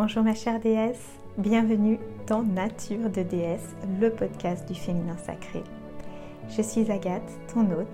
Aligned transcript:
Bonjour 0.00 0.22
ma 0.22 0.34
chère 0.36 0.60
déesse, 0.60 1.18
bienvenue 1.38 1.98
dans 2.28 2.44
Nature 2.44 3.10
de 3.10 3.24
déesse, 3.24 3.74
le 4.00 4.10
podcast 4.10 4.64
du 4.68 4.76
féminin 4.76 5.16
sacré. 5.16 5.64
Je 6.48 6.62
suis 6.62 6.88
Agathe, 6.88 7.28
ton 7.52 7.68
hôte, 7.72 7.88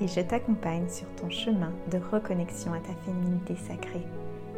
et 0.00 0.08
je 0.08 0.22
t'accompagne 0.22 0.88
sur 0.88 1.06
ton 1.16 1.28
chemin 1.28 1.70
de 1.90 1.98
reconnexion 1.98 2.72
à 2.72 2.78
ta 2.78 2.94
féminité 3.04 3.56
sacrée 3.56 4.06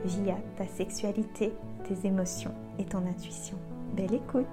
via 0.05 0.37
ta 0.57 0.65
sexualité, 0.69 1.53
tes 1.89 2.07
émotions 2.07 2.55
et 2.79 2.85
ton 2.85 3.05
intuition. 3.05 3.59
Belle 3.97 4.15
écoute 4.15 4.47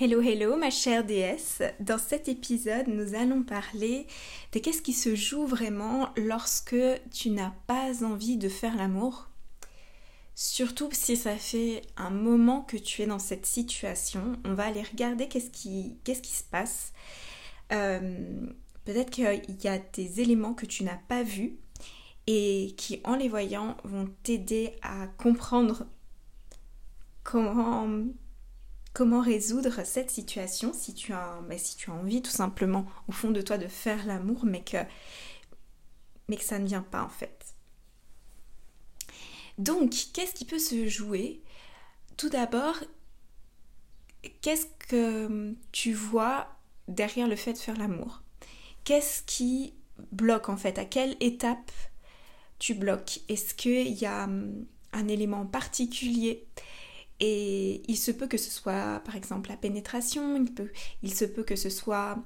Hello, 0.00 0.20
hello, 0.20 0.56
ma 0.56 0.70
chère 0.70 1.02
déesse. 1.02 1.60
Dans 1.80 1.98
cet 1.98 2.28
épisode, 2.28 2.86
nous 2.86 3.16
allons 3.16 3.42
parler 3.42 4.06
de 4.52 4.60
qu'est-ce 4.60 4.80
qui 4.80 4.92
se 4.92 5.16
joue 5.16 5.44
vraiment 5.44 6.10
lorsque 6.16 6.76
tu 7.10 7.30
n'as 7.30 7.50
pas 7.66 8.04
envie 8.04 8.36
de 8.36 8.48
faire 8.48 8.76
l'amour. 8.76 9.28
Surtout 10.36 10.88
si 10.92 11.16
ça 11.16 11.34
fait 11.34 11.82
un 11.96 12.10
moment 12.10 12.60
que 12.60 12.76
tu 12.76 13.02
es 13.02 13.06
dans 13.06 13.18
cette 13.18 13.44
situation, 13.44 14.38
on 14.44 14.54
va 14.54 14.66
aller 14.66 14.82
regarder 14.82 15.26
qu'est-ce 15.26 15.50
qui, 15.50 15.98
se 16.04 16.44
passe. 16.48 16.92
Euh, 17.72 18.46
peut-être 18.84 19.10
qu'il 19.10 19.24
y 19.64 19.66
a 19.66 19.78
des 19.78 20.20
éléments 20.20 20.54
que 20.54 20.66
tu 20.66 20.84
n'as 20.84 21.00
pas 21.08 21.24
vus 21.24 21.58
et 22.28 22.72
qui, 22.76 23.00
en 23.02 23.16
les 23.16 23.28
voyant, 23.28 23.76
vont 23.82 24.08
t'aider 24.22 24.76
à 24.80 25.08
comprendre 25.08 25.86
comment 27.24 27.88
comment 28.98 29.20
résoudre 29.20 29.86
cette 29.86 30.10
situation 30.10 30.72
si 30.72 30.92
tu 30.92 31.12
as, 31.12 31.40
mais 31.46 31.56
si 31.56 31.76
tu 31.76 31.88
as 31.88 31.94
envie 31.94 32.20
tout 32.20 32.32
simplement 32.32 32.84
au 33.06 33.12
fond 33.12 33.30
de 33.30 33.40
toi 33.40 33.56
de 33.56 33.68
faire 33.68 34.04
l'amour 34.04 34.44
mais 34.44 34.64
que, 34.64 34.78
mais 36.26 36.36
que 36.36 36.42
ça 36.42 36.58
ne 36.58 36.66
vient 36.66 36.82
pas 36.82 37.04
en 37.04 37.08
fait. 37.08 37.54
Donc, 39.56 39.94
qu'est-ce 40.12 40.34
qui 40.34 40.44
peut 40.44 40.58
se 40.58 40.88
jouer? 40.88 41.40
Tout 42.16 42.28
d'abord, 42.28 42.74
qu'est-ce 44.40 44.66
que 44.88 45.54
tu 45.70 45.92
vois 45.92 46.48
derrière 46.88 47.28
le 47.28 47.36
fait 47.36 47.52
de 47.52 47.58
faire 47.58 47.76
l'amour? 47.76 48.22
Qu'est-ce 48.82 49.22
qui 49.22 49.74
bloque 50.10 50.48
en 50.48 50.56
fait? 50.56 50.76
À 50.76 50.84
quelle 50.84 51.16
étape 51.20 51.70
tu 52.58 52.74
bloques? 52.74 53.20
Est-ce 53.28 53.54
qu'il 53.54 53.92
y 53.92 54.06
a 54.06 54.24
hum, 54.24 54.66
un 54.92 55.06
élément 55.06 55.46
particulier 55.46 56.48
et 57.20 57.82
il 57.88 57.96
se 57.96 58.10
peut 58.10 58.26
que 58.26 58.38
ce 58.38 58.50
soit 58.50 59.00
par 59.04 59.16
exemple 59.16 59.50
la 59.50 59.56
pénétration, 59.56 60.44
il, 61.02 61.14
se 61.14 61.24
peut 61.24 61.42
que 61.42 61.56
ce 61.56 61.70
soit 61.70 62.18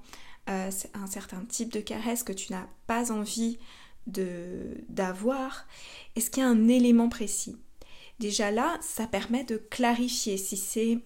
euh, 0.49 0.71
un 0.95 1.07
certain 1.07 1.45
type 1.45 1.73
de 1.73 1.81
caresse 1.81 2.23
que 2.23 2.33
tu 2.33 2.53
n'as 2.53 2.67
pas 2.87 3.11
envie 3.11 3.59
d'avoir. 4.07 5.67
Est-ce 6.17 6.31
qu'il 6.31 6.43
y 6.43 6.47
a 6.47 6.49
un 6.49 6.69
élément 6.69 7.09
précis? 7.09 7.57
Déjà 8.19 8.51
là, 8.51 8.79
ça 8.83 9.07
permet 9.07 9.45
de 9.45 9.57
clarifier 9.57 10.37
si 10.37 10.57
c'est 10.57 10.99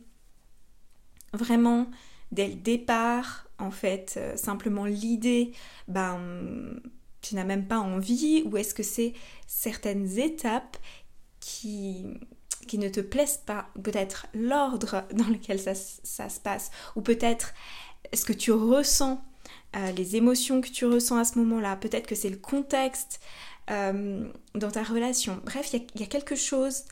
vraiment 1.33 1.89
dès 2.33 2.49
le 2.49 2.55
départ, 2.55 3.49
en 3.59 3.71
fait, 3.71 4.15
euh, 4.17 4.37
simplement 4.37 4.85
l'idée, 4.85 5.53
ben, 5.89 6.81
tu 7.21 7.35
n'as 7.35 7.45
même 7.45 7.67
pas 7.67 7.79
envie, 7.79 8.43
ou 8.47 8.57
est-ce 8.57 8.75
que 8.75 8.83
c'est 8.83 9.15
certaines 9.47 10.19
étapes 10.19 10.77
qui, 11.41 12.07
qui 12.67 12.79
ne 12.79 12.89
te 12.89 13.01
plaisent 13.01 13.41
pas, 13.45 13.69
peut-être 13.83 14.27
l'ordre 14.35 15.05
dans 15.13 15.29
lequel 15.29 15.61
ça, 15.61 15.75
se 15.75 16.41
passe, 16.41 16.71
ou 16.95 17.01
peut-être 17.01 17.55
ce 18.13 18.25
que 18.25 18.33
tu 18.33 18.53
ressens, 18.53 19.23
euh, 19.77 19.93
les 19.93 20.17
émotions 20.17 20.61
que 20.61 20.69
tu 20.69 20.85
ressens 20.85 21.19
à 21.19 21.25
ce 21.25 21.39
moment-là, 21.39 21.77
peut-être 21.77 22.07
que 22.07 22.15
c'est 22.15 22.31
le 22.31 22.37
contexte 22.37 23.21
euh, 23.71 24.27
dans 24.55 24.71
ta 24.71 24.83
relation. 24.83 25.41
Bref, 25.45 25.73
il 25.73 26.01
y, 26.01 26.03
a 26.05 26.07
quelque 26.07 26.37
chose 26.37 26.85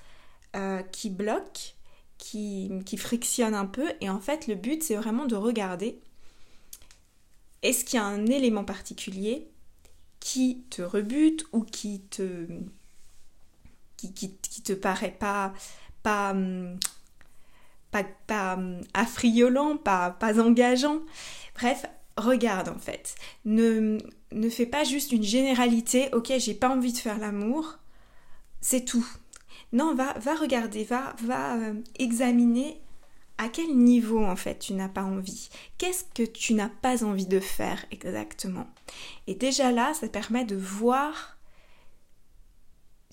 euh, 0.56 0.82
qui 0.82 1.10
bloque, 1.10 1.74
qui, 2.18 2.70
qui 2.84 2.96
frictionne 2.96 3.54
un 3.54 3.66
peu, 3.66 3.92
et 4.00 4.10
en 4.10 4.20
fait 4.20 4.46
le 4.46 4.54
but 4.54 4.82
c'est 4.82 4.96
vraiment 4.96 5.26
de 5.26 5.36
regarder 5.36 6.00
est-ce 7.62 7.84
qu'il 7.84 7.98
y 7.98 8.02
a 8.02 8.04
un 8.04 8.26
élément 8.26 8.64
particulier 8.64 9.48
qui 10.20 10.64
te 10.70 10.82
rebute 10.82 11.46
ou 11.52 11.62
qui 11.62 12.00
te 12.02 12.46
qui, 13.96 14.12
te 14.62 14.72
paraît 14.72 15.16
pas, 15.18 15.52
pas, 16.02 16.32
hum, 16.32 16.78
pas, 17.90 18.04
pas 18.26 18.54
hum, 18.54 18.80
affriolant, 18.94 19.76
pas, 19.76 20.10
pas 20.10 20.40
engageant. 20.40 21.00
Bref, 21.54 21.86
regarde 22.16 22.68
en 22.68 22.78
fait. 22.78 23.14
Ne, 23.44 23.98
ne 24.32 24.48
fais 24.48 24.66
pas 24.66 24.84
juste 24.84 25.12
une 25.12 25.22
généralité, 25.22 26.08
ok, 26.12 26.32
j'ai 26.38 26.54
pas 26.54 26.68
envie 26.68 26.92
de 26.92 26.98
faire 26.98 27.18
l'amour, 27.18 27.78
c'est 28.60 28.84
tout. 28.84 29.06
Non, 29.72 29.94
va, 29.94 30.12
va 30.14 30.34
regarder, 30.34 30.84
va, 30.84 31.14
va 31.24 31.56
euh, 31.56 31.74
examiner 31.98 32.80
à 33.38 33.48
quel 33.48 33.76
niveau 33.76 34.24
en 34.24 34.36
fait 34.36 34.58
tu 34.58 34.74
n'as 34.74 34.88
pas 34.88 35.02
envie. 35.02 35.48
Qu'est-ce 35.78 36.04
que 36.14 36.22
tu 36.22 36.54
n'as 36.54 36.68
pas 36.68 37.04
envie 37.04 37.26
de 37.26 37.40
faire 37.40 37.84
exactement? 37.90 38.66
Et 39.26 39.34
déjà 39.34 39.72
là, 39.72 39.92
ça 39.94 40.08
permet 40.08 40.44
de 40.44 40.56
voir 40.56 41.33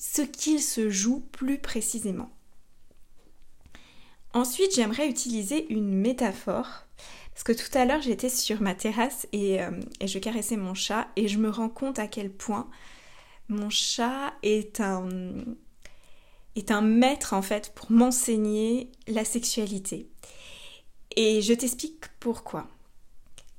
ce 0.01 0.23
qu'il 0.23 0.59
se 0.59 0.89
joue 0.89 1.19
plus 1.31 1.59
précisément. 1.59 2.31
Ensuite, 4.33 4.73
j'aimerais 4.73 5.07
utiliser 5.07 5.71
une 5.71 5.93
métaphore. 5.93 6.87
Parce 7.31 7.43
que 7.43 7.51
tout 7.51 7.77
à 7.77 7.85
l'heure, 7.85 8.01
j'étais 8.01 8.29
sur 8.29 8.61
ma 8.61 8.73
terrasse 8.73 9.27
et, 9.31 9.61
euh, 9.61 9.69
je 10.03 10.17
caressais 10.17 10.57
mon 10.57 10.73
chat 10.73 11.07
et 11.15 11.27
je 11.27 11.37
me 11.37 11.51
rends 11.51 11.69
compte 11.69 11.99
à 11.99 12.07
quel 12.07 12.31
point 12.31 12.67
mon 13.47 13.69
chat 13.69 14.33
est 14.41 14.81
un, 14.81 15.07
est 16.55 16.71
un 16.71 16.81
maître 16.81 17.33
en 17.33 17.43
fait 17.43 17.71
pour 17.75 17.91
m'enseigner 17.91 18.91
la 19.07 19.23
sexualité. 19.23 20.09
Et 21.15 21.43
je 21.43 21.53
t'explique 21.53 22.05
pourquoi. 22.19 22.67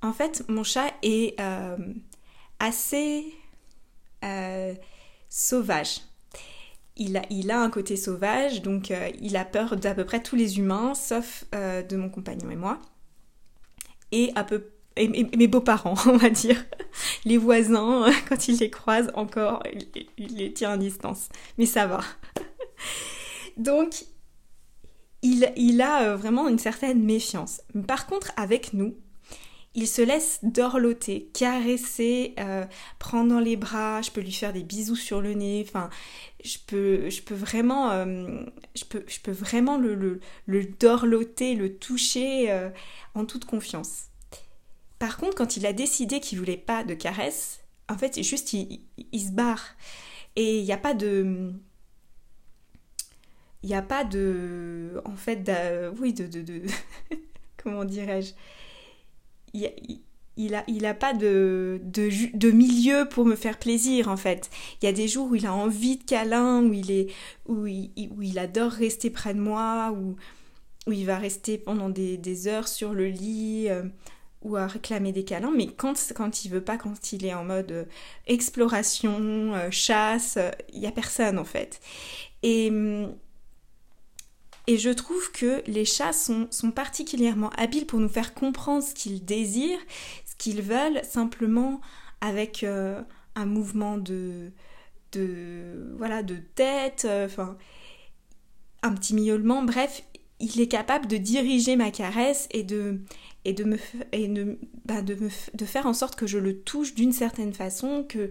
En 0.02 0.12
fait, 0.12 0.44
mon 0.48 0.64
chat 0.64 0.92
est 1.02 1.38
euh, 1.40 1.76
assez 2.58 3.32
euh, 4.24 4.74
sauvage 5.28 6.00
il 6.96 7.16
a, 7.16 7.22
il 7.30 7.50
a 7.50 7.60
un 7.60 7.70
côté 7.70 7.96
sauvage, 7.96 8.62
donc 8.62 8.90
euh, 8.90 9.10
il 9.20 9.36
a 9.36 9.44
peur 9.44 9.76
d'à 9.76 9.94
peu 9.94 10.04
près 10.04 10.22
tous 10.22 10.36
les 10.36 10.58
humains, 10.58 10.94
sauf 10.94 11.44
euh, 11.54 11.82
de 11.82 11.96
mon 11.96 12.10
compagnon 12.10 12.50
et 12.50 12.56
moi. 12.56 12.80
Et, 14.10 14.30
à 14.34 14.44
peu, 14.44 14.66
et, 14.96 15.08
mes 15.08 15.48
beaux-parents, 15.48 15.94
on 16.06 16.16
va 16.16 16.30
dire. 16.30 16.64
Les 17.24 17.38
voisins, 17.38 18.06
quand 18.28 18.48
il 18.48 18.58
les 18.58 18.70
croise 18.70 19.10
encore, 19.14 19.62
il, 20.18 20.36
les 20.36 20.52
tient 20.52 20.72
à 20.72 20.76
distance. 20.76 21.28
Mais 21.56 21.66
ça 21.66 21.86
va. 21.86 22.00
donc, 23.56 24.04
il, 25.22 25.50
il 25.56 25.80
a 25.80 26.02
euh, 26.02 26.16
vraiment 26.16 26.48
une 26.48 26.58
certaine 26.58 27.02
méfiance. 27.02 27.62
Par 27.86 28.06
contre, 28.06 28.32
avec 28.36 28.74
nous, 28.74 28.96
il 29.74 29.88
se 29.88 30.02
laisse 30.02 30.40
dorloter, 30.42 31.30
caresser, 31.32 32.34
euh, 32.38 32.66
prendre 32.98 33.30
dans 33.30 33.40
les 33.40 33.56
bras, 33.56 34.02
je 34.02 34.10
peux 34.10 34.20
lui 34.20 34.32
faire 34.32 34.52
des 34.52 34.62
bisous 34.62 34.96
sur 34.96 35.22
le 35.22 35.32
nez, 35.32 35.64
enfin, 35.66 35.88
je 36.44 36.58
peux, 36.66 37.08
vraiment, 37.34 37.90
le, 39.78 40.20
dorloter, 40.78 41.54
le 41.54 41.76
toucher 41.76 42.50
euh, 42.50 42.68
en 43.14 43.24
toute 43.24 43.46
confiance. 43.46 44.08
Par 44.98 45.16
contre, 45.16 45.36
quand 45.36 45.56
il 45.56 45.64
a 45.66 45.72
décidé 45.72 46.20
qu'il 46.20 46.38
voulait 46.38 46.56
pas 46.56 46.84
de 46.84 46.94
caresses, 46.94 47.60
en 47.88 47.96
fait, 47.96 48.22
juste, 48.22 48.52
il, 48.52 48.80
se 49.12 49.32
barre. 49.32 49.74
Et 50.36 50.58
il 50.58 50.64
n'y 50.64 50.72
a 50.72 50.78
pas 50.78 50.94
de... 50.94 51.52
Il 53.62 53.68
n'y 53.68 53.74
a 53.74 53.82
pas 53.82 54.04
de... 54.04 55.00
En 55.04 55.16
fait, 55.16 55.50
oui, 55.98 56.12
de, 56.12 56.26
de 56.26 56.62
comment 57.62 57.84
dirais-je? 57.84 58.32
Il, 59.54 60.54
a, 60.54 60.64
il 60.66 60.86
a 60.86 60.94
pas 60.94 61.12
de, 61.14 61.80
de, 61.84 62.50
milieu 62.50 63.06
pour 63.08 63.24
me 63.24 63.36
faire 63.36 63.58
plaisir 63.58 64.08
en 64.08 64.16
fait. 64.16 64.50
Il 64.80 64.86
y 64.86 64.88
a 64.88 64.92
des 64.92 65.08
jours 65.08 65.30
où 65.30 65.34
il 65.34 65.46
a 65.46 65.54
envie 65.54 65.98
de 65.98 66.04
câlin, 66.04 66.62
où 66.62 66.72
il, 66.72 66.90
est, 66.90 67.08
où 67.46 67.64
où 67.64 68.22
il 68.22 68.38
adore 68.38 68.72
rester 68.72 69.10
près 69.10 69.34
de 69.34 69.40
moi, 69.40 69.92
où, 69.92 70.16
où 70.86 70.92
il 70.92 71.06
va 71.06 71.18
rester 71.18 71.58
pendant 71.58 71.88
des, 71.88 72.48
heures 72.48 72.68
sur 72.68 72.94
le 72.94 73.08
lit 73.08 73.66
euh, 73.68 73.84
ou 74.42 74.56
à 74.56 74.66
réclamer 74.66 75.12
des 75.12 75.24
câlins. 75.24 75.52
Mais 75.54 75.68
quand, 75.68 75.94
quand 76.14 76.44
il 76.44 76.50
veut 76.50 76.64
pas, 76.64 76.76
quand 76.76 77.12
il 77.12 77.24
est 77.26 77.34
en 77.34 77.44
mode 77.44 77.72
euh, 77.72 77.84
exploration, 78.26 79.54
euh, 79.54 79.70
chasse, 79.70 80.38
il 80.72 80.80
y 80.80 80.86
a 80.86 80.92
personne 80.92 81.38
en 81.38 81.44
fait. 81.44 81.80
Et 82.42 82.70
hum, 82.70 83.14
et 84.66 84.78
je 84.78 84.90
trouve 84.90 85.32
que 85.32 85.62
les 85.66 85.84
chats 85.84 86.12
sont, 86.12 86.48
particulièrement 86.74 87.50
habiles 87.50 87.86
pour 87.86 87.98
nous 87.98 88.08
faire 88.08 88.34
comprendre 88.34 88.82
ce 88.82 88.94
qu'ils 88.94 89.24
désirent, 89.24 89.80
ce 90.24 90.36
qu'ils 90.36 90.62
veulent, 90.62 91.02
simplement 91.04 91.80
avec 92.20 92.62
euh, 92.62 93.02
un 93.34 93.46
mouvement 93.46 93.98
de, 93.98 94.52
de, 95.12 95.94
voilà, 95.96 96.22
de 96.22 96.36
tête, 96.36 97.06
euh, 97.08 97.28
un 98.82 98.94
petit 98.94 99.14
miaulement, 99.14 99.62
bref, 99.62 100.04
il 100.38 100.60
est 100.60 100.68
capable 100.68 101.06
de 101.06 101.16
diriger 101.16 101.76
ma 101.76 101.90
caresse 101.90 102.48
et 102.50 102.62
de 102.62 103.00
et 103.44 103.52
de 103.52 103.64
me 103.64 103.76
et 104.12 104.28
de, 104.28 104.58
bah, 104.84 105.02
de, 105.02 105.14
me, 105.14 105.28
de 105.54 105.64
faire 105.64 105.86
en 105.86 105.94
sorte 105.94 106.16
que 106.16 106.26
je 106.26 106.38
le 106.38 106.60
touche 106.60 106.94
d'une 106.94 107.12
certaine 107.12 107.52
façon, 107.52 108.04
que, 108.08 108.30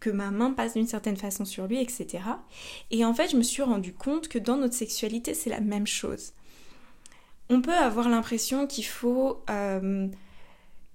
que 0.00 0.10
ma 0.10 0.30
main 0.30 0.52
passe 0.52 0.74
d'une 0.74 0.86
certaine 0.86 1.16
façon 1.16 1.44
sur 1.44 1.66
lui, 1.66 1.80
etc. 1.80 2.24
Et 2.90 3.04
en 3.04 3.14
fait, 3.14 3.30
je 3.30 3.36
me 3.36 3.42
suis 3.42 3.62
rendu 3.62 3.92
compte 3.92 4.28
que 4.28 4.38
dans 4.38 4.56
notre 4.56 4.74
sexualité, 4.74 5.34
c'est 5.34 5.50
la 5.50 5.60
même 5.60 5.86
chose. 5.86 6.32
On 7.48 7.60
peut 7.60 7.72
avoir 7.72 8.08
l'impression 8.08 8.66
qu'il 8.66 8.86
faut 8.86 9.42
euh, 9.50 10.08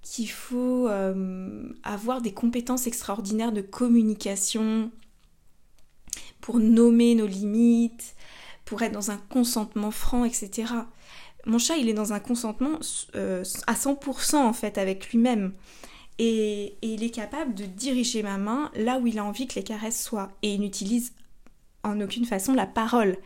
qu'il 0.02 0.30
faut 0.30 0.88
euh, 0.88 1.70
avoir 1.82 2.22
des 2.22 2.32
compétences 2.32 2.86
extraordinaires 2.86 3.52
de 3.52 3.60
communication 3.60 4.90
pour 6.40 6.58
nommer 6.58 7.14
nos 7.14 7.26
limites, 7.26 8.14
pour 8.64 8.82
être 8.82 8.92
dans 8.92 9.10
un 9.10 9.18
consentement 9.28 9.90
franc, 9.90 10.24
etc. 10.24 10.72
Mon 11.48 11.58
chat, 11.58 11.78
il 11.78 11.88
est 11.88 11.94
dans 11.94 12.12
un 12.12 12.20
consentement 12.20 12.78
euh, 13.16 13.42
à 13.66 13.72
100% 13.72 14.36
en 14.36 14.52
fait 14.52 14.76
avec 14.76 15.08
lui-même. 15.10 15.54
Et, 16.18 16.76
il 16.82 17.02
est 17.02 17.10
capable 17.10 17.54
de 17.54 17.64
diriger 17.64 18.22
ma 18.22 18.36
main 18.36 18.70
là 18.74 18.98
où 18.98 19.06
il 19.06 19.18
a 19.18 19.24
envie 19.24 19.46
que 19.46 19.54
les 19.54 19.64
caresses 19.64 20.02
soient. 20.02 20.30
Et 20.42 20.52
il 20.52 20.60
n'utilise 20.60 21.14
en 21.84 22.02
aucune 22.02 22.26
façon 22.26 22.52
la 22.52 22.66
parole. 22.66 23.16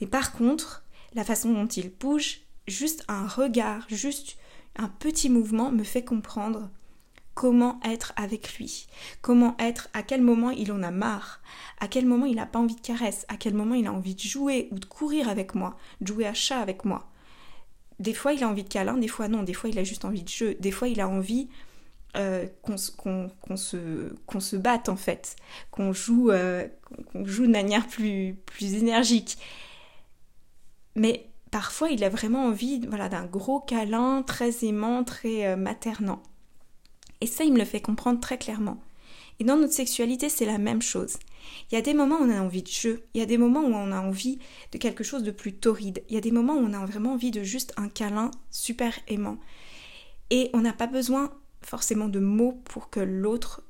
Mais 0.00 0.06
par 0.06 0.32
contre, 0.32 0.84
la 1.14 1.24
façon 1.24 1.54
dont 1.54 1.66
il 1.66 1.90
bouge, 1.90 2.40
juste 2.68 3.02
un 3.08 3.26
regard, 3.26 3.86
juste 3.88 4.36
un 4.76 4.88
petit 4.88 5.30
mouvement 5.30 5.70
me 5.70 5.84
fait 5.84 6.04
comprendre 6.04 6.68
comment 7.32 7.80
être 7.82 8.12
avec 8.16 8.58
lui, 8.58 8.88
comment 9.22 9.56
être, 9.58 9.88
à 9.94 10.02
quel 10.02 10.20
moment 10.20 10.50
il 10.50 10.70
en 10.70 10.82
a 10.82 10.90
marre, 10.90 11.40
à 11.80 11.88
quel 11.88 12.04
moment 12.04 12.26
il 12.26 12.36
n'a 12.36 12.46
pas 12.46 12.58
envie 12.58 12.76
de 12.76 12.80
caresse, 12.80 13.24
à 13.28 13.38
quel 13.38 13.54
moment 13.54 13.74
il 13.74 13.86
a 13.86 13.92
envie 13.92 14.14
de 14.14 14.20
jouer 14.20 14.68
ou 14.70 14.78
de 14.78 14.84
courir 14.84 15.30
avec 15.30 15.54
moi, 15.54 15.78
de 16.02 16.08
jouer 16.08 16.26
à 16.26 16.34
chat 16.34 16.60
avec 16.60 16.84
moi. 16.84 17.08
Des 18.00 18.14
fois 18.14 18.32
il 18.32 18.42
a 18.42 18.48
envie 18.48 18.64
de 18.64 18.68
câlin, 18.68 18.96
des 18.96 19.08
fois 19.08 19.28
non, 19.28 19.42
des 19.42 19.54
fois 19.54 19.70
il 19.70 19.78
a 19.78 19.84
juste 19.84 20.04
envie 20.04 20.22
de 20.22 20.28
jeu, 20.28 20.54
des 20.60 20.70
fois 20.70 20.88
il 20.88 21.00
a 21.00 21.08
envie 21.08 21.48
euh, 22.16 22.46
qu'on 22.62 22.76
se, 23.56 24.10
se 24.38 24.56
batte 24.56 24.88
en 24.88 24.96
fait, 24.96 25.36
qu'on 25.70 25.92
joue, 25.92 26.30
euh, 26.30 26.66
qu'on 27.12 27.24
joue 27.24 27.46
de 27.46 27.52
manière 27.52 27.86
plus, 27.86 28.36
plus 28.46 28.74
énergique. 28.74 29.38
Mais 30.96 31.28
parfois 31.50 31.90
il 31.90 32.04
a 32.04 32.08
vraiment 32.08 32.46
envie 32.46 32.80
voilà, 32.86 33.08
d'un 33.08 33.26
gros 33.26 33.60
câlin 33.60 34.22
très 34.22 34.64
aimant, 34.64 35.04
très 35.04 35.46
euh, 35.46 35.56
maternant. 35.56 36.22
Et 37.20 37.26
ça, 37.26 37.44
il 37.44 37.52
me 37.52 37.58
le 37.58 37.64
fait 37.64 37.80
comprendre 37.80 38.20
très 38.20 38.38
clairement. 38.38 38.78
Et 39.40 39.44
dans 39.44 39.56
notre 39.56 39.72
sexualité, 39.72 40.28
c'est 40.28 40.46
la 40.46 40.58
même 40.58 40.82
chose. 40.82 41.16
Il 41.70 41.74
y 41.74 41.78
a 41.78 41.82
des 41.82 41.94
moments 41.94 42.18
où 42.18 42.24
on 42.24 42.30
a 42.30 42.40
envie 42.40 42.62
de 42.62 42.68
jeu, 42.68 43.04
il 43.14 43.20
y 43.20 43.22
a 43.22 43.26
des 43.26 43.38
moments 43.38 43.62
où 43.62 43.74
on 43.74 43.92
a 43.92 44.00
envie 44.00 44.38
de 44.72 44.78
quelque 44.78 45.04
chose 45.04 45.22
de 45.22 45.30
plus 45.30 45.54
torride, 45.54 46.02
il 46.08 46.14
y 46.14 46.18
a 46.18 46.22
des 46.22 46.30
moments 46.30 46.54
où 46.54 46.64
on 46.64 46.72
a 46.72 46.86
vraiment 46.86 47.14
envie 47.14 47.30
de 47.30 47.42
juste 47.42 47.72
un 47.76 47.88
câlin 47.88 48.30
super 48.50 48.98
aimant. 49.08 49.38
Et 50.30 50.50
on 50.54 50.60
n'a 50.60 50.72
pas 50.72 50.86
besoin 50.86 51.32
forcément 51.62 52.08
de 52.08 52.20
mots 52.20 52.60
pour 52.64 52.90
que 52.90 53.00
l'autre 53.00 53.62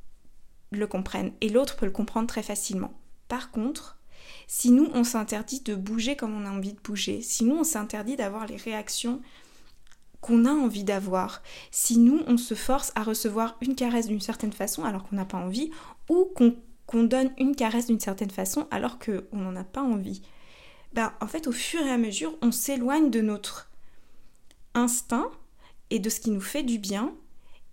le 0.71 0.87
comprenne. 0.87 1.33
Et 1.41 1.49
l'autre 1.49 1.77
peut 1.77 1.87
le 1.87 1.93
comprendre 1.93 2.29
très 2.29 2.43
facilement. 2.43 2.93
Par 3.29 3.51
contre, 3.51 3.99
si 4.47 4.71
nous, 4.71 4.89
on 4.95 5.05
s'interdit 5.05 5.61
de 5.61 5.75
bouger 5.75 6.17
comme 6.17 6.35
on 6.35 6.47
a 6.47 6.51
envie 6.51 6.73
de 6.73 6.81
bouger, 6.81 7.23
si 7.23 7.45
nous, 7.45 7.57
on 7.57 7.65
s'interdit 7.65 8.17
d'avoir 8.17 8.47
les 8.47 8.57
réactions 8.57 9.21
qu'on 10.25 10.47
a 10.47 10.51
envie 10.51 10.85
d'avoir. 10.85 11.43
Si 11.71 11.99
nous, 11.99 12.23
on 12.27 12.39
se 12.39 12.55
force 12.55 12.93
à 12.95 13.03
recevoir 13.03 13.59
une 13.61 13.75
caresse 13.75 14.07
d'une 14.07 14.23
certaine 14.23 14.55
façon 14.55 14.83
alors 14.83 15.05
qu'on 15.05 15.17
n'a 15.17 15.27
pas 15.27 15.37
envie, 15.37 15.71
ou 16.09 16.33
qu'on 16.87 17.05
donne 17.05 17.31
une 17.37 17.55
caresse 17.55 17.89
d'une 17.89 18.01
certaine 18.01 18.31
façon 18.31 18.67
alors 18.71 18.99
qu'on 18.99 19.37
n'en 19.37 19.55
a 19.55 19.65
pas 19.65 19.83
envie, 19.83 20.23
ben, 20.95 21.13
en 21.21 21.27
fait, 21.27 21.47
au 21.47 21.53
fur 21.53 21.83
et 21.83 21.91
à 21.91 21.99
mesure, 21.99 22.39
on 22.41 22.53
s'éloigne 22.53 23.11
de 23.11 23.21
notre 23.21 23.71
instinct 24.73 25.31
et 25.91 25.99
de 25.99 26.09
ce 26.09 26.21
qui 26.21 26.31
nous 26.31 26.41
fait 26.41 26.63
du 26.63 26.79
bien, 26.79 27.13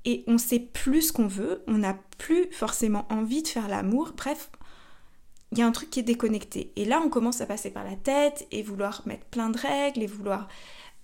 et 0.04 0.26
on 0.28 0.38
sait 0.38 0.60
plus 0.60 1.04
ce 1.04 1.14
qu'on 1.14 1.28
veut, 1.28 1.64
on 1.68 1.78
n'a 1.78 1.98
plus 2.18 2.52
forcément 2.52 3.06
envie 3.10 3.44
de 3.44 3.48
faire 3.48 3.70
l'amour, 3.70 4.12
bref, 4.18 4.52
il 5.54 5.60
y 5.60 5.62
a 5.62 5.68
un 5.68 5.72
truc 5.72 5.90
qui 5.90 6.02
est 6.02 6.04
déconnecté. 6.04 6.74
Et 6.76 6.84
là, 6.84 7.02
on 7.02 7.08
commence 7.08 7.40
à 7.40 7.46
passer 7.46 7.72
par 7.72 7.86
la 7.86 7.96
tête 7.96 8.46
et 8.52 8.62
vouloir 8.62 9.04
mettre 9.06 9.26
plein 9.28 9.50
de 9.50 9.58
règles 9.58 10.04
et 10.04 10.08
vouloir 10.08 10.50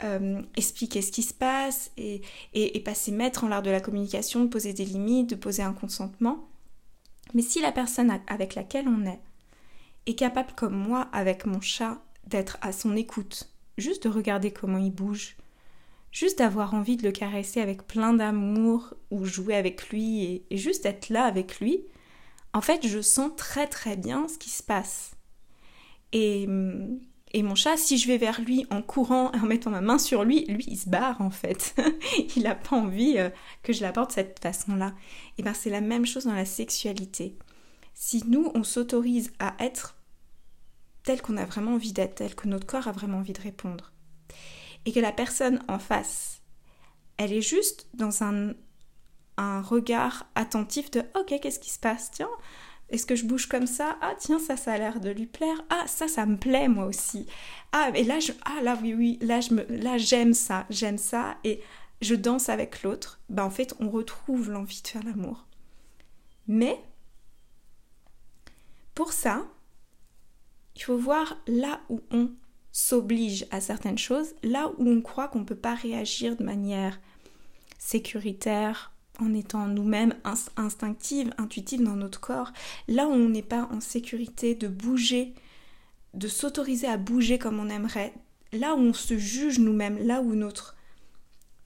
euh, 0.03 0.41
expliquer 0.55 1.01
ce 1.01 1.11
qui 1.11 1.23
se 1.23 1.33
passe 1.33 1.91
et, 1.97 2.21
passer 2.85 3.11
maître 3.11 3.43
en 3.43 3.47
l'art 3.47 3.63
de 3.63 3.71
la 3.71 3.81
communication, 3.81 4.43
de 4.43 4.49
poser 4.49 4.73
des 4.73 4.85
limites, 4.85 5.29
de 5.29 5.35
poser 5.35 5.63
un 5.63 5.73
consentement. 5.73 6.47
Mais 7.33 7.41
si 7.41 7.61
la 7.61 7.71
personne 7.71 8.19
avec 8.27 8.55
laquelle 8.55 8.87
on 8.87 9.05
est 9.05 9.19
est 10.05 10.15
capable, 10.15 10.53
comme 10.55 10.75
moi 10.75 11.09
avec 11.11 11.45
mon 11.45 11.59
chat, 11.59 12.01
d'être 12.27 12.57
à 12.61 12.71
son 12.71 12.95
écoute, 12.95 13.49
juste 13.77 14.03
de 14.03 14.09
regarder 14.09 14.51
comment 14.51 14.77
il 14.77 14.91
bouge, 14.91 15.35
juste 16.11 16.39
d'avoir 16.39 16.73
envie 16.73 16.95
de 16.95 17.03
le 17.03 17.11
caresser 17.11 17.59
avec 17.59 17.85
plein 17.85 18.13
d'amour 18.13 18.93
ou 19.11 19.25
jouer 19.25 19.55
avec 19.55 19.89
lui 19.89 20.23
et, 20.23 20.45
et 20.49 20.57
juste 20.57 20.85
être 20.85 21.09
là 21.09 21.25
avec 21.25 21.59
lui, 21.59 21.83
en 22.53 22.61
fait, 22.61 22.87
je 22.87 23.01
sens 23.01 23.31
très 23.35 23.67
très 23.67 23.95
bien 23.95 24.27
ce 24.27 24.37
qui 24.37 24.49
se 24.49 24.63
passe. 24.63 25.11
Et 26.13 26.45
hum, 26.47 26.99
et 27.33 27.43
mon 27.43 27.55
chat, 27.55 27.75
si 27.77 27.97
je 27.97 28.07
vais 28.07 28.17
vers 28.17 28.41
lui 28.41 28.65
en 28.69 28.81
courant 28.81 29.31
et 29.33 29.37
en 29.41 29.45
mettant 29.45 29.69
ma 29.69 29.81
main 29.81 29.97
sur 29.97 30.23
lui, 30.23 30.45
lui 30.45 30.63
il 30.67 30.77
se 30.77 30.89
barre 30.89 31.21
en 31.21 31.29
fait. 31.29 31.75
il 32.35 32.43
n'a 32.43 32.55
pas 32.55 32.75
envie 32.75 33.17
euh, 33.17 33.29
que 33.63 33.73
je 33.73 33.81
l'apporte 33.81 34.11
de 34.11 34.15
cette 34.15 34.39
façon-là. 34.39 34.93
Et 35.37 35.43
bien 35.43 35.53
c'est 35.53 35.69
la 35.69 35.81
même 35.81 36.05
chose 36.05 36.25
dans 36.25 36.33
la 36.33 36.45
sexualité. 36.45 37.37
Si 37.93 38.23
nous 38.27 38.51
on 38.53 38.63
s'autorise 38.63 39.33
à 39.39 39.55
être 39.59 39.95
tel 41.03 41.21
qu'on 41.21 41.37
a 41.37 41.45
vraiment 41.45 41.73
envie 41.73 41.93
d'être, 41.93 42.15
tel 42.15 42.35
que 42.35 42.47
notre 42.47 42.67
corps 42.67 42.87
a 42.87 42.91
vraiment 42.91 43.19
envie 43.19 43.33
de 43.33 43.41
répondre, 43.41 43.91
et 44.85 44.91
que 44.91 44.99
la 44.99 45.11
personne 45.11 45.61
en 45.67 45.79
face, 45.79 46.41
elle 47.17 47.33
est 47.33 47.41
juste 47.41 47.87
dans 47.93 48.23
un, 48.23 48.53
un 49.37 49.61
regard 49.61 50.25
attentif 50.35 50.91
de 50.91 50.99
ok 51.15 51.39
qu'est-ce 51.41 51.59
qui 51.59 51.69
se 51.69 51.79
passe? 51.79 52.11
Tiens, 52.11 52.29
est-ce 52.89 53.05
que 53.05 53.15
je 53.15 53.25
bouge 53.25 53.47
comme 53.47 53.67
ça? 53.67 53.97
Ah 54.01 54.13
tiens, 54.17 54.39
ça, 54.39 54.55
ça 54.55 54.73
a 54.73 54.77
l'air 54.77 54.99
de 54.99 55.09
lui 55.09 55.25
plaire. 55.25 55.61
Ah, 55.69 55.85
ça, 55.87 56.07
ça 56.07 56.25
me 56.25 56.37
plaît 56.37 56.67
moi 56.67 56.85
aussi. 56.85 57.25
Ah, 57.71 57.91
et 57.93 58.03
là, 58.03 58.19
je, 58.19 58.31
ah 58.45 58.61
là, 58.63 58.77
oui, 58.81 58.93
oui, 58.93 59.19
là, 59.21 59.41
je 59.41 59.53
me, 59.53 59.65
là, 59.69 59.97
j'aime 59.97 60.33
ça, 60.33 60.65
j'aime 60.69 60.97
ça, 60.97 61.37
et 61.43 61.61
je 62.01 62.15
danse 62.15 62.49
avec 62.49 62.83
l'autre. 62.83 63.19
Ben 63.29 63.43
en 63.43 63.49
fait, 63.49 63.75
on 63.79 63.89
retrouve 63.89 64.51
l'envie 64.51 64.81
de 64.81 64.87
faire 64.87 65.03
l'amour. 65.03 65.47
Mais 66.47 66.79
pour 68.95 69.11
ça, 69.11 69.45
il 70.75 70.83
faut 70.83 70.97
voir 70.97 71.37
là 71.47 71.81
où 71.89 72.01
on 72.11 72.31
s'oblige 72.71 73.47
à 73.51 73.59
certaines 73.59 73.97
choses, 73.97 74.33
là 74.43 74.71
où 74.77 74.87
on 74.87 75.01
croit 75.01 75.27
qu'on 75.27 75.39
ne 75.39 75.45
peut 75.45 75.55
pas 75.55 75.75
réagir 75.75 76.37
de 76.37 76.43
manière 76.43 76.99
sécuritaire, 77.79 78.93
en 79.19 79.33
étant 79.33 79.67
nous-mêmes 79.67 80.15
instinctives, 80.55 81.33
intuitives 81.37 81.83
dans 81.83 81.95
notre 81.95 82.19
corps, 82.19 82.51
là 82.87 83.07
où 83.07 83.11
on 83.11 83.29
n'est 83.29 83.41
pas 83.41 83.69
en 83.71 83.79
sécurité 83.79 84.55
de 84.55 84.67
bouger, 84.67 85.33
de 86.13 86.27
s'autoriser 86.27 86.87
à 86.87 86.97
bouger 86.97 87.37
comme 87.37 87.59
on 87.59 87.69
aimerait, 87.69 88.13
là 88.53 88.75
où 88.75 88.79
on 88.79 88.93
se 88.93 89.17
juge 89.17 89.59
nous-mêmes, 89.59 89.99
là 90.05 90.21
où 90.21 90.35
notre 90.35 90.75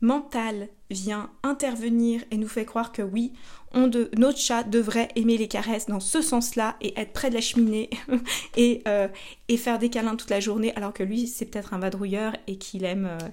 mental 0.01 0.67
vient 0.89 1.29
intervenir 1.43 2.23
et 2.31 2.37
nous 2.37 2.47
fait 2.47 2.65
croire 2.65 2.91
que 2.91 3.03
oui, 3.03 3.33
notre 3.73 4.37
chat 4.37 4.63
devrait 4.63 5.09
aimer 5.15 5.37
les 5.37 5.47
caresses 5.47 5.85
dans 5.85 5.99
ce 5.99 6.21
sens-là 6.21 6.75
et 6.81 6.99
être 6.99 7.13
près 7.13 7.29
de 7.29 7.35
la 7.35 7.41
cheminée 7.41 7.89
et, 8.57 8.81
euh, 8.87 9.07
et, 9.47 9.57
faire 9.57 9.79
des 9.79 9.89
câlins 9.89 10.15
toute 10.15 10.31
la 10.31 10.39
journée 10.39 10.75
alors 10.75 10.91
que 10.91 11.03
lui 11.03 11.27
c'est 11.27 11.45
peut-être 11.45 11.73
un 11.73 11.79
vadrouilleur 11.79 12.35
et 12.47 12.57
qu'il 12.57 12.83
aime, 12.83 13.05
euh, 13.05 13.29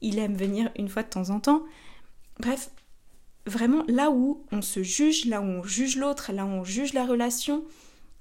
il 0.00 0.18
aime 0.18 0.34
venir 0.34 0.70
une 0.76 0.88
fois 0.88 1.02
de 1.02 1.08
temps 1.08 1.30
en 1.30 1.38
temps. 1.38 1.62
Bref, 2.40 2.70
vraiment 3.46 3.84
là 3.88 4.10
où 4.10 4.44
on 4.52 4.62
se 4.62 4.82
juge, 4.82 5.24
là 5.26 5.40
où 5.40 5.44
on 5.44 5.62
juge 5.62 5.96
l'autre, 5.96 6.32
là 6.32 6.44
où 6.44 6.48
on 6.48 6.64
juge 6.64 6.92
la 6.92 7.06
relation, 7.06 7.64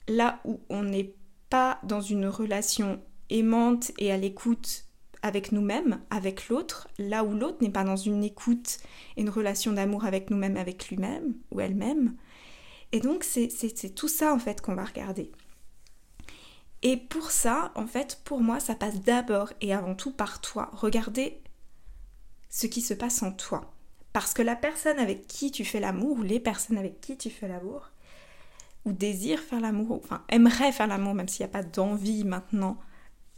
là 0.08 0.40
où 0.46 0.60
on 0.70 0.84
n'est 0.84 1.16
pas 1.50 1.80
dans 1.84 2.02
une 2.02 2.28
relation 2.28 3.02
aimante 3.30 3.92
et 3.98 4.12
à 4.12 4.18
l'écoute 4.18 4.86
avec 5.22 5.52
nous-mêmes, 5.52 6.00
avec 6.12 6.50
l'autre, 6.50 6.88
là 7.00 7.24
où 7.24 7.34
l'autre 7.34 7.58
n'est 7.62 7.72
pas 7.72 7.84
dans 7.84 7.96
une 7.96 8.24
écoute 8.24 8.78
et 9.18 9.22
une 9.22 9.30
relation 9.30 9.74
d'amour 9.74 10.06
avec 10.06 10.30
nous-mêmes, 10.30 10.58
avec 10.58 10.90
lui-même 10.90 11.34
ou 11.52 11.60
elle-même. 11.60 12.16
Et 12.92 13.00
donc 13.00 13.24
c'est 13.24 13.50
tout 13.96 14.08
ça 14.08 14.34
en 14.34 14.40
fait 14.40 14.62
qu'on 14.62 14.76
va 14.76 14.86
regarder. 14.86 15.32
Et 16.84 16.98
pour 16.98 17.32
ça, 17.32 17.72
en 17.74 17.88
fait, 17.88 18.22
pour 18.26 18.42
moi, 18.42 18.60
ça 18.60 18.76
passe 18.76 19.02
d'abord 19.02 19.52
et 19.60 19.74
avant 19.74 19.96
tout 19.96 20.12
par 20.12 20.40
toi. 20.40 20.70
Regardez 20.74 21.42
ce 22.50 22.68
qui 22.68 22.82
se 22.82 22.94
passe 22.94 23.24
en 23.24 23.32
toi. 23.32 23.75
Parce 24.16 24.34
que 24.34 24.42
la 24.42 24.56
personne 24.56 24.98
avec 24.98 25.28
qui 25.28 25.52
tu 25.52 25.66
fais 25.66 25.82
l'amour, 25.82 26.20
ou 26.20 26.22
les 26.22 26.40
personnes 26.40 26.78
avec 26.78 27.02
qui 27.02 27.18
tu 27.18 27.30
fais 27.30 27.50
l'amour, 27.50 27.92
ou 28.86 28.94
désirent 28.94 29.42
faire 29.42 29.60
l'amour, 29.60 30.00
enfin 30.02 30.24
aimerait 30.30 30.72
faire 30.72 30.88
l'amour, 30.88 31.14
même 31.14 31.28
s'il 31.28 31.46
n'y 31.46 31.50
a 31.50 31.52
pas 31.52 31.64
d'envie 31.64 32.24
maintenant, 32.24 32.80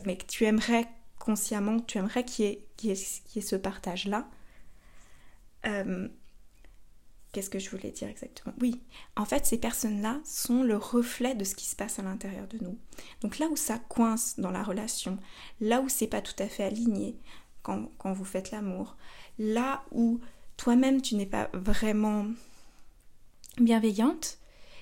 mais 0.06 0.18
que 0.18 0.28
tu 0.28 0.46
aimerais 0.46 0.86
consciemment, 1.18 1.80
tu 1.80 1.98
aimerais 1.98 2.24
qu'il 2.24 2.60
y, 2.84 2.92
ait, 2.92 2.96
ce 2.96 3.56
partage-là. 3.56 4.30
Euh, 5.66 6.08
qu'est-ce 7.32 7.50
que 7.50 7.58
je 7.58 7.72
voulais 7.72 7.90
dire 7.90 8.10
exactement? 8.10 8.54
Oui, 8.62 8.80
en 9.16 9.26
fait, 9.26 9.48
ces 9.48 9.58
personnes-là 9.58 10.22
sont 10.26 10.62
le 10.62 10.78
reflet 10.78 11.34
de 11.34 11.44
ce 11.44 11.56
qui 11.56 11.66
se 11.66 11.76
passe 11.76 11.98
à 11.98 12.04
l'intérieur 12.04 12.48
de 12.50 12.60
nous. 12.64 12.78
Donc 13.22 13.40
là 13.40 13.48
où 13.48 13.56
ça 13.56 13.80
coince 13.80 14.40
dans 14.40 14.52
la 14.52 14.62
relation, 14.62 15.18
là 15.60 15.82
où 15.82 15.90
c'est 15.90 16.06
pas 16.06 16.22
tout 16.22 16.36
à 16.38 16.48
fait 16.48 16.66
aligné, 16.66 17.18
quand, 17.64 17.90
quand 17.98 18.14
vous 18.14 18.26
faites 18.26 18.52
l'amour. 18.52 18.96
Là 19.40 19.84
où 19.92 20.22
toi-même 20.58 21.02
tu 21.02 21.16
n'es 21.16 21.26
pas 21.26 21.50
vraiment 21.54 22.26
bienveillante, 23.60 24.40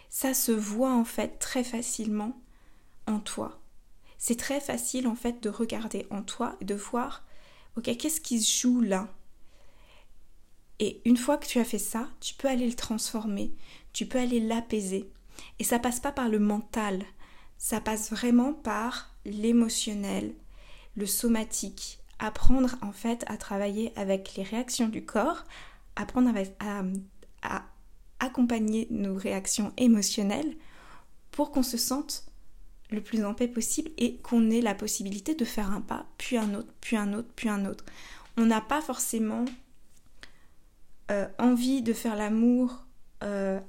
ça 0.09 0.33
se 0.33 0.51
voit 0.51 0.93
en 0.93 1.05
fait 1.05 1.39
très 1.39 1.63
facilement 1.63 2.39
en 3.07 3.19
toi. 3.19 3.59
C'est 4.17 4.39
très 4.39 4.59
facile 4.59 5.07
en 5.07 5.15
fait 5.15 5.43
de 5.43 5.49
regarder 5.49 6.07
en 6.09 6.23
toi 6.23 6.55
et 6.61 6.65
de 6.65 6.75
voir, 6.75 7.23
ok, 7.77 7.95
qu'est-ce 7.97 8.21
qui 8.21 8.41
se 8.41 8.61
joue 8.61 8.81
là? 8.81 9.07
Et 10.79 11.01
une 11.05 11.17
fois 11.17 11.37
que 11.37 11.47
tu 11.47 11.59
as 11.59 11.65
fait 11.65 11.77
ça, 11.79 12.09
tu 12.19 12.33
peux 12.33 12.47
aller 12.47 12.67
le 12.67 12.75
transformer, 12.75 13.53
tu 13.93 14.05
peux 14.05 14.19
aller 14.19 14.39
l'apaiser. 14.39 15.09
Et 15.59 15.63
ça 15.63 15.79
passe 15.79 15.99
pas 15.99 16.11
par 16.11 16.29
le 16.29 16.39
mental, 16.39 17.03
ça 17.57 17.79
passe 17.79 18.09
vraiment 18.11 18.53
par 18.53 19.13
l'émotionnel, 19.25 20.33
le 20.95 21.05
somatique. 21.05 21.99
Apprendre 22.19 22.75
en 22.81 22.91
fait 22.91 23.23
à 23.27 23.37
travailler 23.37 23.91
avec 23.95 24.35
les 24.35 24.43
réactions 24.43 24.87
du 24.87 25.05
corps, 25.05 25.43
apprendre 25.95 26.31
à, 26.59 27.63
accompagner 28.19 28.87
nos 28.89 29.15
réactions 29.15 29.73
émotionnelles 29.77 30.55
pour 31.31 31.51
qu'on 31.51 31.63
se 31.63 31.77
sente 31.77 32.25
le 32.89 33.01
plus 33.01 33.25
en 33.25 33.33
paix 33.33 33.47
possible 33.47 33.91
et 33.97 34.17
qu'on 34.17 34.49
ait 34.49 34.61
la 34.61 34.73
possibilité 34.73 35.35
de 35.35 35.45
faire 35.45 35.71
un 35.71 35.81
pas, 35.81 36.05
puis 36.17 36.37
un 36.37 36.53
autre, 36.53 36.73
puis 36.81 36.95
un 36.95 37.13
autre, 37.13 37.29
puis 37.35 37.49
un 37.49 37.65
autre. 37.65 37.83
On 38.37 38.45
n'a 38.45 38.61
pas 38.61 38.81
forcément 38.81 39.45
euh, 41.11 41.27
envie 41.37 41.81
de 41.81 41.93
faire 41.93 42.15
l'amour 42.15 42.85
euh, 43.23 43.59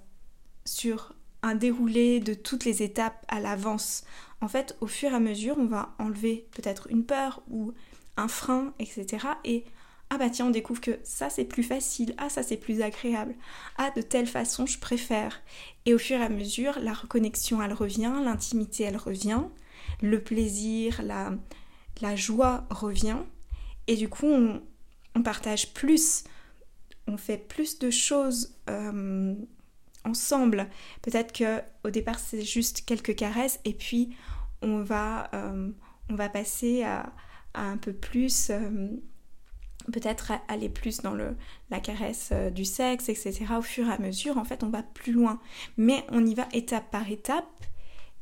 sur 0.65 1.15
un 1.43 1.55
déroulé 1.55 2.21
de 2.21 2.35
toutes 2.35 2.65
les 2.65 2.83
étapes 2.83 3.25
à 3.29 3.41
l'avance. 3.41 4.05
En 4.41 4.49
fait, 4.49 4.77
au 4.81 4.87
fur 4.87 5.13
et 5.13 5.15
à 5.15 5.21
mesure, 5.21 5.57
on 5.59 5.67
va 5.67 5.95
enlever 5.99 6.49
peut-être 6.53 6.89
une 6.91 7.05
peur 7.05 7.43
ou 7.51 7.73
un 8.17 8.29
frein, 8.29 8.73
etc. 8.79 9.27
Et 9.45 9.65
ah 10.11 10.19
bah 10.19 10.31
tiens, 10.31 10.47
on 10.47 10.51
découvre 10.51 10.81
que 10.81 10.99
ça 11.03 11.31
c'est 11.31 11.45
plus 11.45 11.65
facile, 11.65 12.15
ah 12.17 12.29
ça 12.29 12.43
c'est 12.43 12.57
plus 12.57 12.81
agréable, 12.81 13.35
ah 13.77 13.91
de 13.97 14.03
telle 14.03 14.29
façon 14.29 14.65
je 14.65 14.79
préfère. 14.79 15.41
Et 15.85 15.95
au 15.95 15.99
fur 15.99 16.19
et 16.19 16.25
à 16.25 16.29
mesure, 16.29 16.79
la 16.81 16.93
reconnexion 16.93 17.61
elle 17.61 17.73
revient, 17.73 18.13
l'intimité 18.25 18.85
elle 18.85 18.97
revient, 18.97 19.43
le 20.03 20.23
plaisir, 20.23 21.01
la, 21.03 21.33
la 22.01 22.15
joie 22.15 22.67
revient. 22.71 23.19
Et 23.89 23.97
du 23.97 24.09
coup, 24.09 24.27
on, 24.27 25.23
partage 25.23 25.73
plus, 25.73 26.25
on 27.07 27.17
fait 27.17 27.39
plus 27.39 27.79
de 27.79 27.91
choses 27.91 28.57
euh, 28.69 29.35
ensemble. 30.05 30.69
Peut-être 31.03 31.33
que 31.33 31.61
au 31.85 31.91
départ 31.91 32.19
c'est 32.19 32.43
juste 32.43 32.85
quelques 32.85 33.17
caresses 33.17 33.61
et 33.65 33.73
puis 33.73 34.17
on 34.63 34.83
va, 34.83 35.31
euh, 35.35 35.71
on 36.11 36.15
va 36.15 36.29
passer 36.29 36.83
à, 36.83 37.13
un 37.63 37.77
peu 37.77 37.93
plus, 37.93 38.51
euh, 38.51 38.89
peut-être 39.93 40.33
aller 40.49 40.69
plus 40.69 41.01
dans 41.03 41.15
le, 41.15 41.37
la 41.71 41.81
caresse 41.81 42.31
euh, 42.33 42.51
du 42.51 42.65
sexe, 42.65 43.09
etc. 43.09 43.47
Au 43.59 43.63
fur 43.63 43.89
et 43.89 43.93
à 43.93 43.99
mesure, 43.99 44.39
en 44.39 44.45
fait, 44.45 44.63
on 44.63 44.71
va 44.71 44.83
plus 44.83 45.13
loin. 45.13 45.41
Mais 45.77 46.05
on 46.11 46.25
y 46.25 46.35
va 46.35 46.49
étape 46.53 46.91
par 46.91 47.11
étape 47.11 47.67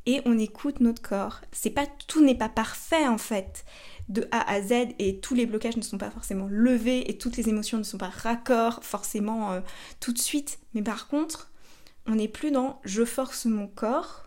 et 0.05 0.21
on 0.25 0.37
écoute 0.37 0.79
notre 0.79 1.01
corps. 1.01 1.41
C'est 1.51 1.71
pas 1.71 1.87
tout 2.07 2.23
n'est 2.23 2.37
pas 2.37 2.49
parfait 2.49 3.07
en 3.07 3.17
fait 3.17 3.65
de 4.07 4.27
A 4.31 4.47
à 4.51 4.61
Z 4.61 4.89
et 4.99 5.19
tous 5.19 5.33
les 5.33 5.47
blocages 5.47 5.77
ne 5.77 5.81
sont 5.81 5.97
pas 5.97 6.11
forcément 6.11 6.45
levés 6.47 7.09
et 7.09 7.17
toutes 7.17 7.37
les 7.37 7.49
émotions 7.49 7.79
ne 7.79 7.83
sont 7.83 7.97
pas 7.97 8.09
raccords 8.09 8.83
forcément 8.83 9.59
tout 9.99 10.13
de 10.13 10.19
suite. 10.19 10.59
Mais 10.75 10.83
par 10.83 11.07
contre, 11.07 11.49
on 12.05 12.15
n'est 12.15 12.27
plus 12.27 12.51
dans 12.51 12.79
je 12.83 13.03
force 13.03 13.45
mon 13.45 13.67
corps, 13.67 14.24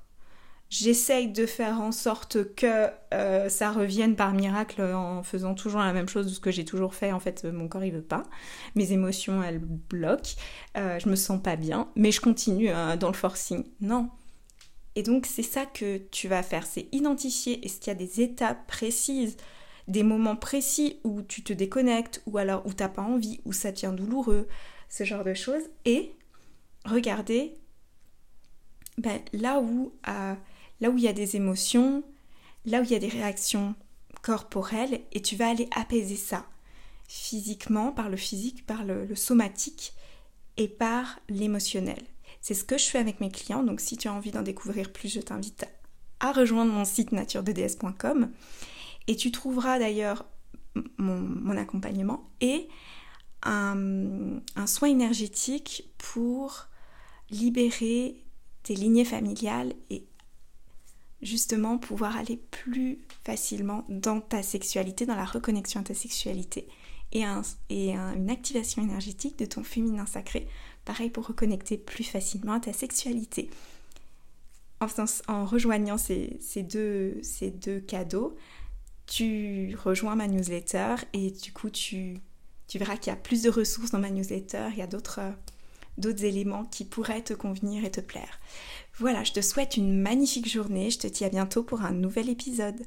j'essaye 0.70 1.28
de 1.28 1.46
faire 1.46 1.80
en 1.80 1.92
sorte 1.92 2.54
que 2.54 2.88
euh, 3.14 3.48
ça 3.48 3.72
revienne 3.72 4.16
par 4.16 4.32
miracle 4.32 4.82
en 4.82 5.22
faisant 5.22 5.54
toujours 5.54 5.80
la 5.80 5.92
même 5.92 6.08
chose 6.08 6.26
de 6.26 6.32
ce 6.32 6.40
que 6.40 6.50
j'ai 6.50 6.64
toujours 6.64 6.94
fait. 6.94 7.12
En 7.12 7.20
fait, 7.20 7.44
mon 7.44 7.68
corps 7.68 7.84
il 7.84 7.92
veut 7.92 8.02
pas, 8.02 8.25
mes 8.75 8.92
émotions 8.92 9.42
elles 9.42 9.60
bloquent, 9.60 10.32
euh, 10.76 10.98
je 10.98 11.08
me 11.08 11.16
sens 11.16 11.42
pas 11.42 11.56
bien, 11.56 11.88
mais 11.96 12.12
je 12.12 12.20
continue 12.20 12.70
euh, 12.70 12.96
dans 12.96 13.08
le 13.08 13.14
forcing. 13.14 13.64
Non. 13.80 14.10
Et 14.94 15.02
donc 15.02 15.26
c'est 15.26 15.42
ça 15.42 15.64
que 15.64 15.98
tu 16.10 16.28
vas 16.28 16.42
faire, 16.42 16.66
c'est 16.66 16.88
identifier 16.92 17.64
est-ce 17.64 17.78
qu'il 17.78 17.88
y 17.88 17.96
a 17.96 17.98
des 17.98 18.20
étapes 18.20 18.66
précises, 18.66 19.37
des 19.87 20.02
moments 20.02 20.37
précis 20.37 21.00
où 21.04 21.22
tu 21.22 21.42
te 21.42 21.52
déconnectes, 21.52 22.22
ou 22.26 22.37
alors 22.37 22.66
où 22.66 22.75
t'as 22.75 22.88
pas 22.88 23.02
envie, 23.02 23.40
où 23.44 23.52
ça 23.52 23.72
devient 23.72 23.94
douloureux, 23.96 24.48
ce 24.90 25.04
genre 25.04 25.25
de 25.25 25.34
choses, 25.34 25.62
et 25.84 26.12
regarder 26.84 27.56
ben, 28.98 29.20
là, 29.32 29.60
où, 29.60 29.92
là 30.80 30.90
où 30.90 30.99
il 30.99 31.04
y 31.04 31.08
a 31.08 31.12
des 31.12 31.37
émotions, 31.37 32.02
là 32.64 32.80
où 32.80 32.85
il 32.85 32.90
y 32.90 32.94
a 32.94 33.00
des 33.00 33.08
réactions 33.08 33.75
corporelles, 34.23 35.00
et 35.12 35.23
tu 35.23 35.37
vas 35.37 35.49
aller 35.49 35.68
apaiser 35.75 36.16
ça 36.16 36.47
physiquement, 37.08 37.90
par 37.90 38.11
le 38.11 38.16
physique, 38.16 38.66
par 38.66 38.85
le, 38.85 39.14
somatique 39.14 39.94
et 40.58 40.68
par 40.68 41.18
l'émotionnel. 41.28 42.02
C'est 42.40 42.54
ce 42.54 42.64
que 42.64 42.76
je 42.76 42.85
fais 42.85 42.99
avec 42.99 43.20
mes 43.20 43.30
clients, 43.30 43.62
donc 43.62 43.80
si 43.80 43.97
tu 43.97 44.08
as 44.08 44.12
envie 44.12 44.30
d'en 44.30 44.42
découvrir 44.42 44.92
plus, 44.92 45.12
je 45.12 45.20
t'invite 45.20 45.66
à 46.20 46.32
rejoindre 46.32 46.73
mon 46.73 46.85
site 46.85 47.12
naturededs.com 47.12 48.30
et 49.06 49.16
tu 49.16 49.32
trouveras 49.32 49.78
d'ailleurs 49.78 50.26
mon, 50.99 51.56
accompagnement 51.56 52.28
et 52.40 52.68
un, 53.42 54.40
un 54.56 54.66
soin 54.66 54.88
énergétique 54.88 55.90
pour 55.97 56.66
libérer 57.30 58.23
tes 58.62 58.75
lignées 58.75 59.04
familiales 59.04 59.73
et 59.90 60.04
justement 61.22 61.78
pouvoir 61.78 62.16
aller 62.16 62.37
plus 62.37 62.98
facilement 63.25 63.84
dans 63.88 64.20
ta 64.20 64.42
sexualité, 64.42 65.06
dans 65.06 65.16
la 65.16 65.25
reconnexion 65.25 65.80
à 65.80 65.84
ta 65.84 65.94
sexualité 65.94 66.68
et, 67.12 67.25
une 67.25 68.30
activation 68.30 68.82
énergétique 68.82 69.38
de 69.38 69.46
ton 69.46 69.62
féminin 69.62 70.06
sacré. 70.06 70.46
Pareil 70.84 71.10
pour 71.10 71.26
reconnecter 71.26 71.76
plus 71.76 72.04
facilement 72.04 72.52
à 72.52 72.60
ta 72.60 72.72
sexualité. 72.72 73.50
En, 74.80 75.44
rejoignant 75.44 75.98
ces, 75.98 76.38
deux, 76.62 77.20
cadeaux, 77.87 78.37
tu 79.06 79.75
rejoins 79.82 80.14
ma 80.14 80.28
newsletter 80.28 80.96
et 81.12 81.30
du 81.30 81.52
coup 81.52 81.70
tu, 81.70 82.20
verras 82.75 82.96
qu'il 82.96 83.10
y 83.10 83.14
a 83.14 83.16
plus 83.16 83.42
de 83.42 83.50
ressources 83.50 83.90
dans 83.90 83.98
ma 83.98 84.10
newsletter, 84.10 84.68
il 84.72 84.78
y 84.78 84.82
a 84.82 84.87
d'autres 84.87 85.20
d'autres 85.96 86.22
éléments 86.22 86.64
qui 86.64 86.84
pourraient 86.84 87.22
te 87.22 87.34
convenir 87.34 87.84
et 87.84 87.90
te 87.90 88.00
plaire. 88.00 88.38
Voilà, 88.99 89.23
je 89.23 89.33
te 89.33 89.40
souhaite 89.40 89.76
une 89.76 90.00
magnifique 90.00 90.49
journée, 90.49 90.90
je 90.90 90.99
te 90.99 91.07
dis 91.07 91.25
à 91.25 91.28
bientôt 91.28 91.62
pour 91.62 91.83
un 91.83 91.93
nouvel 91.93 92.28
épisode. 92.28 92.85